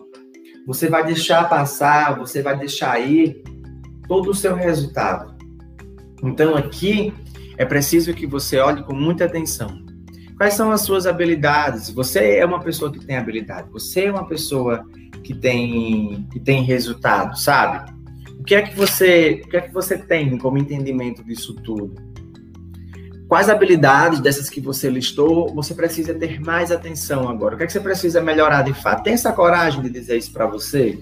[0.66, 3.44] você vai deixar passar, você vai deixar ir
[4.08, 5.36] todo o seu resultado.
[6.24, 7.14] Então aqui
[7.58, 9.82] é preciso que você olhe com muita atenção.
[10.38, 11.90] Quais são as suas habilidades?
[11.92, 14.86] Você é uma pessoa que tem habilidade, você é uma pessoa
[15.24, 17.92] que tem que tem resultado, sabe?
[18.40, 21.94] O que é que você, o que é que você tem como entendimento disso tudo?
[23.32, 27.56] Quais habilidades dessas que você listou você precisa ter mais atenção agora?
[27.56, 29.04] O que é que você precisa melhorar de fato?
[29.04, 31.00] Tem essa coragem de dizer isso para você?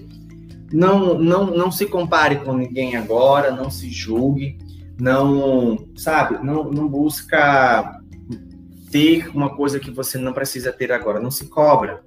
[0.72, 4.56] Não, não, não se compare com ninguém agora, não se julgue,
[4.96, 7.98] não, sabe, não, não busca
[8.92, 12.00] ter uma coisa que você não precisa ter agora, não se cobra.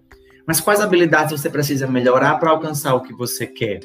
[0.47, 3.81] Mas quais habilidades você precisa melhorar para alcançar o que você quer?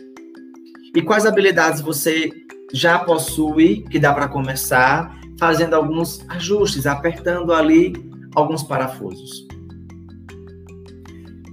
[0.95, 2.31] E quais habilidades você
[2.73, 7.93] já possui que dá para começar fazendo alguns ajustes, apertando ali
[8.35, 9.47] alguns parafusos.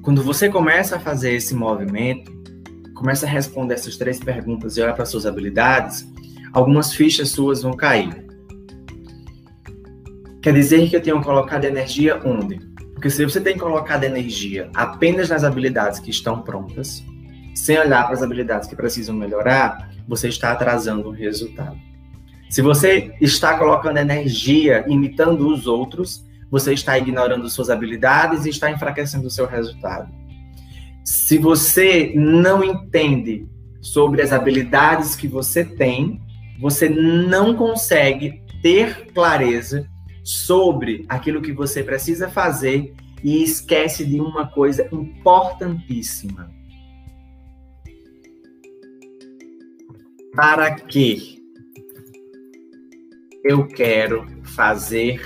[0.01, 2.31] Quando você começa a fazer esse movimento,
[2.95, 6.05] começa a responder essas três perguntas e olhar para suas habilidades,
[6.53, 8.25] algumas fichas suas vão cair.
[10.41, 12.59] Quer dizer que eu tenho colocado energia onde?
[12.93, 17.03] Porque se você tem colocado energia apenas nas habilidades que estão prontas,
[17.55, 21.77] sem olhar para as habilidades que precisam melhorar, você está atrasando o resultado.
[22.55, 28.71] Se você está colocando energia imitando os outros, você está ignorando suas habilidades e está
[28.71, 30.09] enfraquecendo o seu resultado.
[31.03, 33.45] Se você não entende
[33.81, 36.21] sobre as habilidades que você tem,
[36.57, 39.85] você não consegue ter clareza
[40.23, 46.49] sobre aquilo que você precisa fazer e esquece de uma coisa importantíssima.
[50.33, 51.34] Para quê?
[53.45, 55.21] Eu quero fazer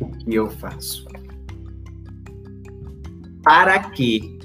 [0.00, 1.06] o que eu faço.
[3.44, 4.36] Para quê?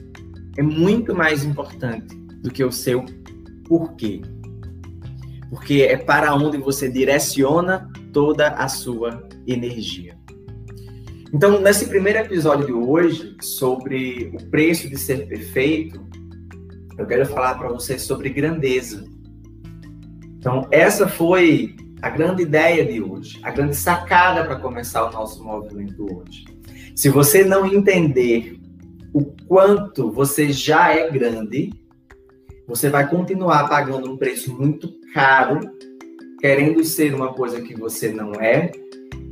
[0.55, 3.03] É muito mais importante do que o seu
[3.67, 4.21] porquê.
[5.49, 10.15] Porque é para onde você direciona toda a sua energia.
[11.33, 15.99] Então, nesse primeiro episódio de hoje, sobre o preço de ser perfeito,
[16.99, 19.11] eu quero falar para você sobre grandeza.
[20.43, 25.41] Então, essa foi a grande ideia de hoje, a grande sacada para começar o nosso
[25.41, 26.43] movimento hoje.
[26.93, 28.59] Se você não entender
[29.13, 31.71] o quanto você já é grande,
[32.67, 35.61] você vai continuar pagando um preço muito caro,
[36.41, 38.69] querendo ser uma coisa que você não é,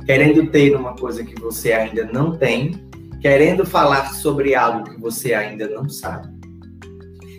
[0.06, 2.88] querendo ter uma coisa que você ainda não tem,
[3.20, 6.26] querendo falar sobre algo que você ainda não sabe.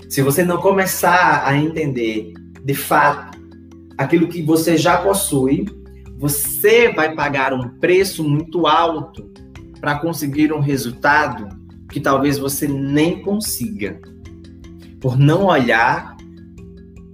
[0.07, 3.32] Se você não começar a entender de fato
[3.97, 5.65] aquilo que você já possui,
[6.17, 9.31] você vai pagar um preço muito alto
[9.79, 11.49] para conseguir um resultado
[11.89, 13.99] que talvez você nem consiga,
[14.99, 16.15] por não olhar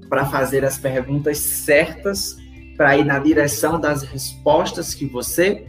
[0.07, 2.37] para fazer as perguntas certas
[2.77, 5.67] para ir na direção das respostas que você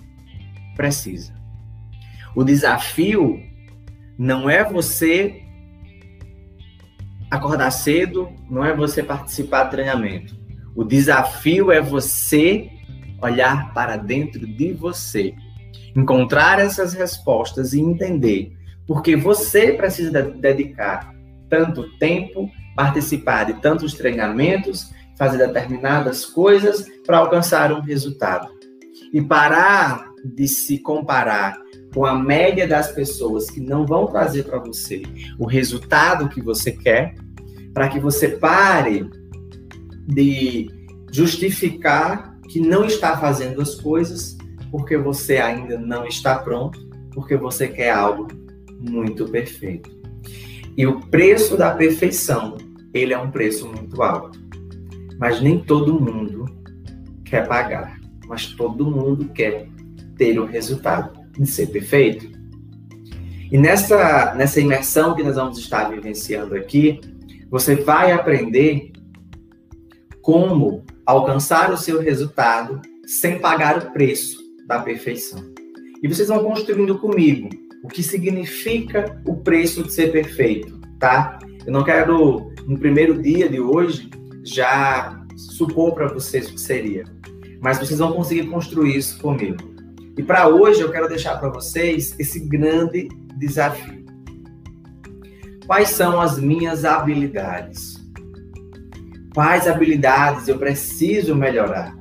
[0.76, 1.34] precisa.
[2.34, 3.40] O desafio
[4.16, 5.42] não é você
[7.30, 10.39] acordar cedo, não é você participar do treinamento.
[10.74, 12.68] O desafio é você
[13.22, 15.34] olhar para dentro de você,
[15.94, 18.52] encontrar essas respostas e entender
[18.90, 21.14] porque você precisa dedicar
[21.48, 28.48] tanto tempo, participar de tantos treinamentos, fazer determinadas coisas para alcançar um resultado.
[29.12, 31.56] E parar de se comparar
[31.94, 35.02] com a média das pessoas que não vão trazer para você
[35.38, 37.14] o resultado que você quer,
[37.72, 39.08] para que você pare
[40.10, 40.68] de
[41.12, 44.36] justificar que não está fazendo as coisas
[44.70, 46.78] porque você ainda não está pronto,
[47.12, 48.28] porque você quer algo
[48.78, 49.90] muito perfeito.
[50.76, 52.56] E o preço da perfeição,
[52.94, 54.38] ele é um preço muito alto.
[55.18, 56.46] Mas nem todo mundo
[57.24, 59.68] quer pagar, mas todo mundo quer
[60.16, 62.30] ter o resultado de ser perfeito.
[63.50, 67.00] E nessa, nessa imersão que nós vamos estar vivenciando aqui,
[67.50, 68.89] você vai aprender
[70.22, 75.42] como alcançar o seu resultado sem pagar o preço da perfeição.
[76.02, 77.48] E vocês vão construindo comigo
[77.82, 81.38] o que significa o preço de ser perfeito, tá?
[81.66, 84.08] Eu não quero, no primeiro dia de hoje,
[84.44, 87.04] já supor para vocês o que seria,
[87.60, 89.70] mas vocês vão conseguir construir isso comigo.
[90.16, 93.08] E para hoje eu quero deixar para vocês esse grande
[93.38, 94.04] desafio.
[95.66, 97.89] Quais são as minhas habilidades?
[99.32, 101.94] Quais habilidades eu preciso melhorar?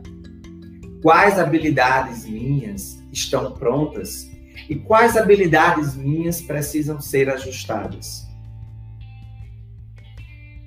[1.01, 4.29] Quais habilidades minhas estão prontas
[4.67, 8.27] e quais habilidades minhas precisam ser ajustadas?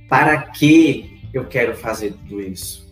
[0.09, 2.83] Para que eu quero fazer tudo isso?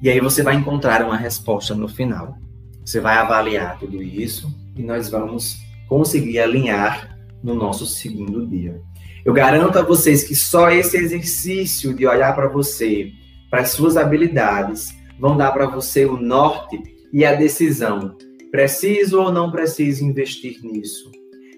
[0.00, 2.38] E aí você vai encontrar uma resposta no final.
[2.84, 8.80] Você vai avaliar tudo isso e nós vamos conseguir alinhar no nosso segundo dia.
[9.26, 13.10] Eu garanto a vocês que só esse exercício de olhar para você,
[13.50, 16.80] para as suas habilidades, vão dar para você o norte
[17.12, 18.16] e a decisão.
[18.52, 21.10] Preciso ou não preciso investir nisso?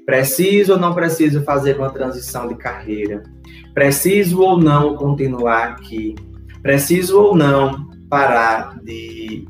[0.06, 3.22] Preciso ou não preciso fazer uma transição de carreira?
[3.74, 6.14] Preciso ou não continuar aqui?
[6.62, 9.46] Preciso ou não parar de,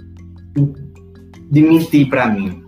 [1.48, 2.64] de mentir para mim?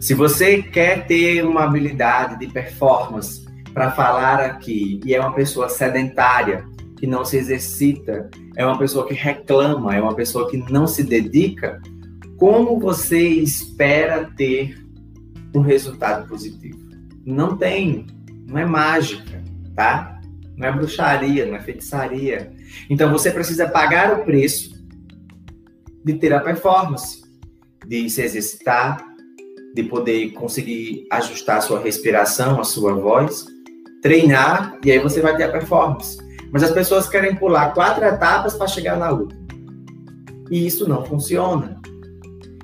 [0.00, 3.45] Se você quer ter uma habilidade de performance
[3.76, 6.64] para falar aqui e é uma pessoa sedentária,
[6.98, 11.04] que não se exercita, é uma pessoa que reclama, é uma pessoa que não se
[11.04, 11.82] dedica,
[12.38, 14.82] como você espera ter
[15.54, 16.78] um resultado positivo?
[17.22, 18.06] Não tem,
[18.46, 20.22] não é mágica, tá?
[20.56, 22.50] Não é bruxaria, não é feitiçaria.
[22.88, 24.82] Então você precisa pagar o preço
[26.02, 27.22] de ter a performance,
[27.86, 29.04] de se exercitar,
[29.74, 33.54] de poder conseguir ajustar a sua respiração, a sua voz,
[34.06, 36.16] treinar e aí você vai ter a performance.
[36.52, 39.44] Mas as pessoas querem pular quatro etapas para chegar na última.
[40.48, 41.80] E isso não funciona.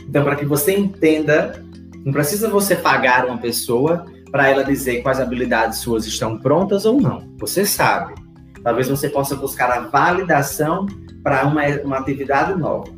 [0.09, 1.61] Então, para que você entenda,
[2.05, 7.01] não precisa você pagar uma pessoa para ela dizer quais habilidades suas estão prontas ou
[7.01, 7.29] não.
[7.39, 8.15] Você sabe.
[8.63, 10.87] Talvez você possa buscar a validação
[11.25, 12.89] para uma, uma atividade nova.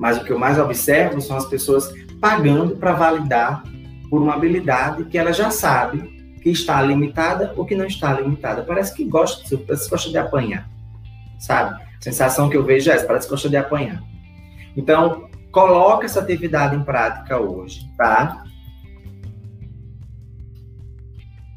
[0.00, 3.62] Mas o que eu mais observo são as pessoas pagando para validar
[4.10, 6.13] por uma habilidade que ela já sabe
[6.44, 8.62] que está limitada ou que não está limitada.
[8.62, 10.68] Parece que gosta, parece que gosta de apanhar,
[11.38, 11.82] sabe?
[11.82, 14.04] A sensação que eu vejo é essa, parece que gosta de apanhar.
[14.76, 18.44] Então, coloca essa atividade em prática hoje, tá?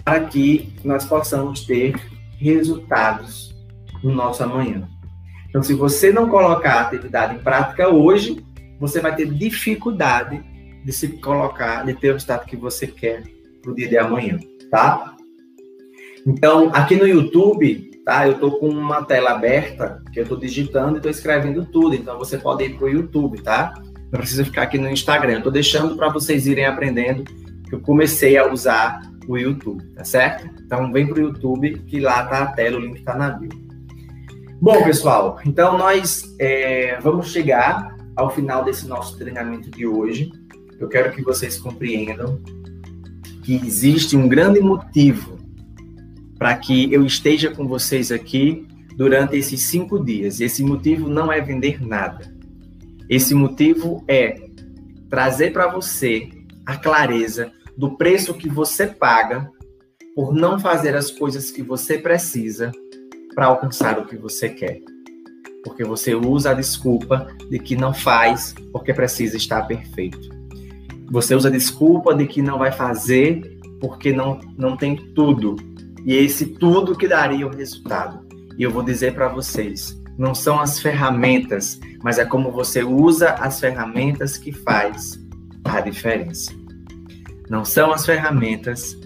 [0.06, 2.00] Para que nós possamos ter
[2.38, 3.54] resultados
[4.02, 4.88] no nosso amanhã.
[5.50, 8.42] Então, se você não colocar a atividade em prática hoje,
[8.80, 10.42] você vai ter dificuldade
[10.86, 13.24] de se colocar, de ter o estado que você quer
[13.62, 15.16] para o dia de amanhã, tá?
[16.26, 18.28] Então, aqui no YouTube, tá?
[18.28, 21.96] Eu tô com uma tela aberta que eu tô digitando e tô escrevendo tudo.
[21.96, 23.74] Então, você pode ir pro YouTube, tá?
[24.12, 25.34] Não precisa ficar aqui no Instagram.
[25.34, 27.24] Eu tô deixando para vocês irem aprendendo
[27.68, 30.50] que eu comecei a usar o YouTube, tá certo?
[30.66, 33.68] Então, vem pro YouTube que lá tá a tela, o link tá na bio.
[34.60, 40.32] Bom, pessoal, então nós é, vamos chegar ao final desse nosso treinamento de hoje
[40.80, 42.40] eu quero que vocês compreendam
[43.48, 45.38] que existe um grande motivo
[46.38, 48.68] para que eu esteja com vocês aqui
[48.98, 50.42] durante esses cinco dias.
[50.42, 52.30] Esse motivo não é vender nada.
[53.10, 54.50] Esse motivo é
[55.10, 56.28] trazer para você
[56.66, 59.50] a clareza do preço que você paga
[60.14, 62.70] por não fazer as coisas que você precisa
[63.34, 64.82] para alcançar o que você quer.
[65.64, 70.37] Porque você usa a desculpa de que não faz porque precisa estar perfeito.
[71.10, 75.56] Você usa desculpa de que não vai fazer porque não, não tem tudo.
[76.06, 78.26] E é esse tudo que daria o resultado.
[78.58, 83.32] E eu vou dizer para vocês, não são as ferramentas, mas é como você usa
[83.34, 85.20] as ferramentas que faz
[85.64, 86.52] a diferença.
[87.50, 88.98] Não são as ferramentas,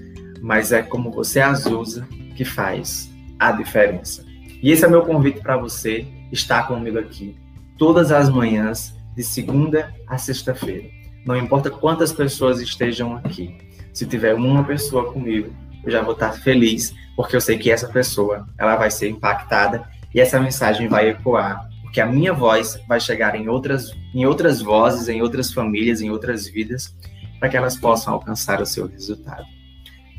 [0.41, 4.25] mas é como você as usa que faz a diferença.
[4.63, 7.35] E esse é meu convite para você estar comigo aqui
[7.81, 11.00] todas as manhãs, de segunda a sexta-feira.
[11.25, 13.57] Não importa quantas pessoas estejam aqui.
[13.93, 15.53] Se tiver uma pessoa comigo,
[15.83, 19.87] eu já vou estar feliz, porque eu sei que essa pessoa, ela vai ser impactada
[20.13, 24.61] e essa mensagem vai ecoar, porque a minha voz vai chegar em outras em outras
[24.61, 26.95] vozes, em outras famílias, em outras vidas,
[27.39, 29.45] para que elas possam alcançar o seu resultado.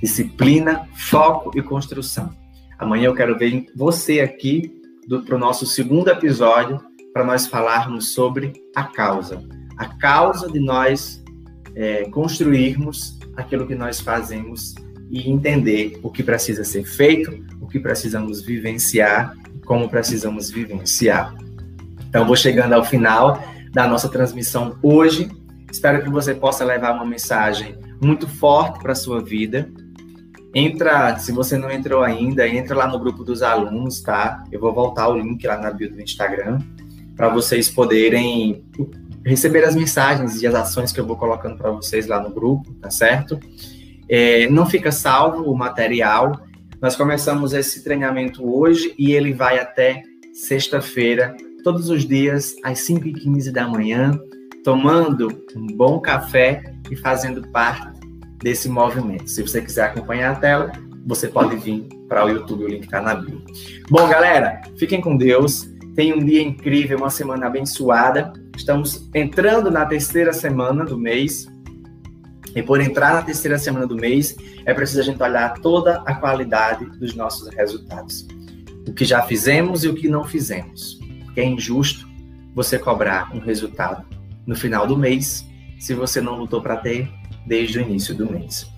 [0.01, 2.35] Disciplina, foco e construção.
[2.79, 4.81] Amanhã eu quero ver você aqui
[5.27, 6.81] para o nosso segundo episódio,
[7.13, 9.43] para nós falarmos sobre a causa.
[9.77, 11.23] A causa de nós
[11.75, 14.75] é, construirmos aquilo que nós fazemos
[15.11, 21.35] e entender o que precisa ser feito, o que precisamos vivenciar, como precisamos vivenciar.
[22.09, 23.43] Então, vou chegando ao final
[23.73, 25.31] da nossa transmissão hoje.
[25.71, 29.71] Espero que você possa levar uma mensagem muito forte para a sua vida,
[30.55, 34.45] Entra, se você não entrou ainda, entra lá no grupo dos alunos, tá?
[34.53, 36.59] Eu vou voltar o link lá na bio do Instagram
[37.17, 38.63] para vocês poderem
[39.25, 42.73] receber as mensagens e as ações que eu vou colocando para vocês lá no grupo,
[42.75, 43.39] tá certo?
[44.09, 46.41] É, não fica salvo o material.
[46.81, 50.03] Nós começamos esse treinamento hoje e ele vai até
[50.33, 54.19] sexta-feira, todos os dias, às 5h15 da manhã,
[54.65, 58.01] tomando um bom café e fazendo parte
[58.43, 59.29] desse movimento.
[59.29, 60.73] Se você quiser acompanhar a tela,
[61.07, 63.43] você pode vir para o YouTube, o link está na bio.
[63.89, 65.71] Bom, galera, fiquem com Deus.
[65.95, 68.33] Tenham um dia incrível, uma semana abençoada.
[68.57, 71.47] Estamos entrando na terceira semana do mês.
[72.55, 76.15] E por entrar na terceira semana do mês, é preciso a gente olhar toda a
[76.15, 78.27] qualidade dos nossos resultados.
[78.87, 80.99] O que já fizemos e o que não fizemos.
[81.25, 82.07] Porque é injusto
[82.55, 84.05] você cobrar um resultado
[84.47, 85.47] no final do mês
[85.79, 87.11] se você não lutou para ter
[87.47, 88.72] desde o início do mês.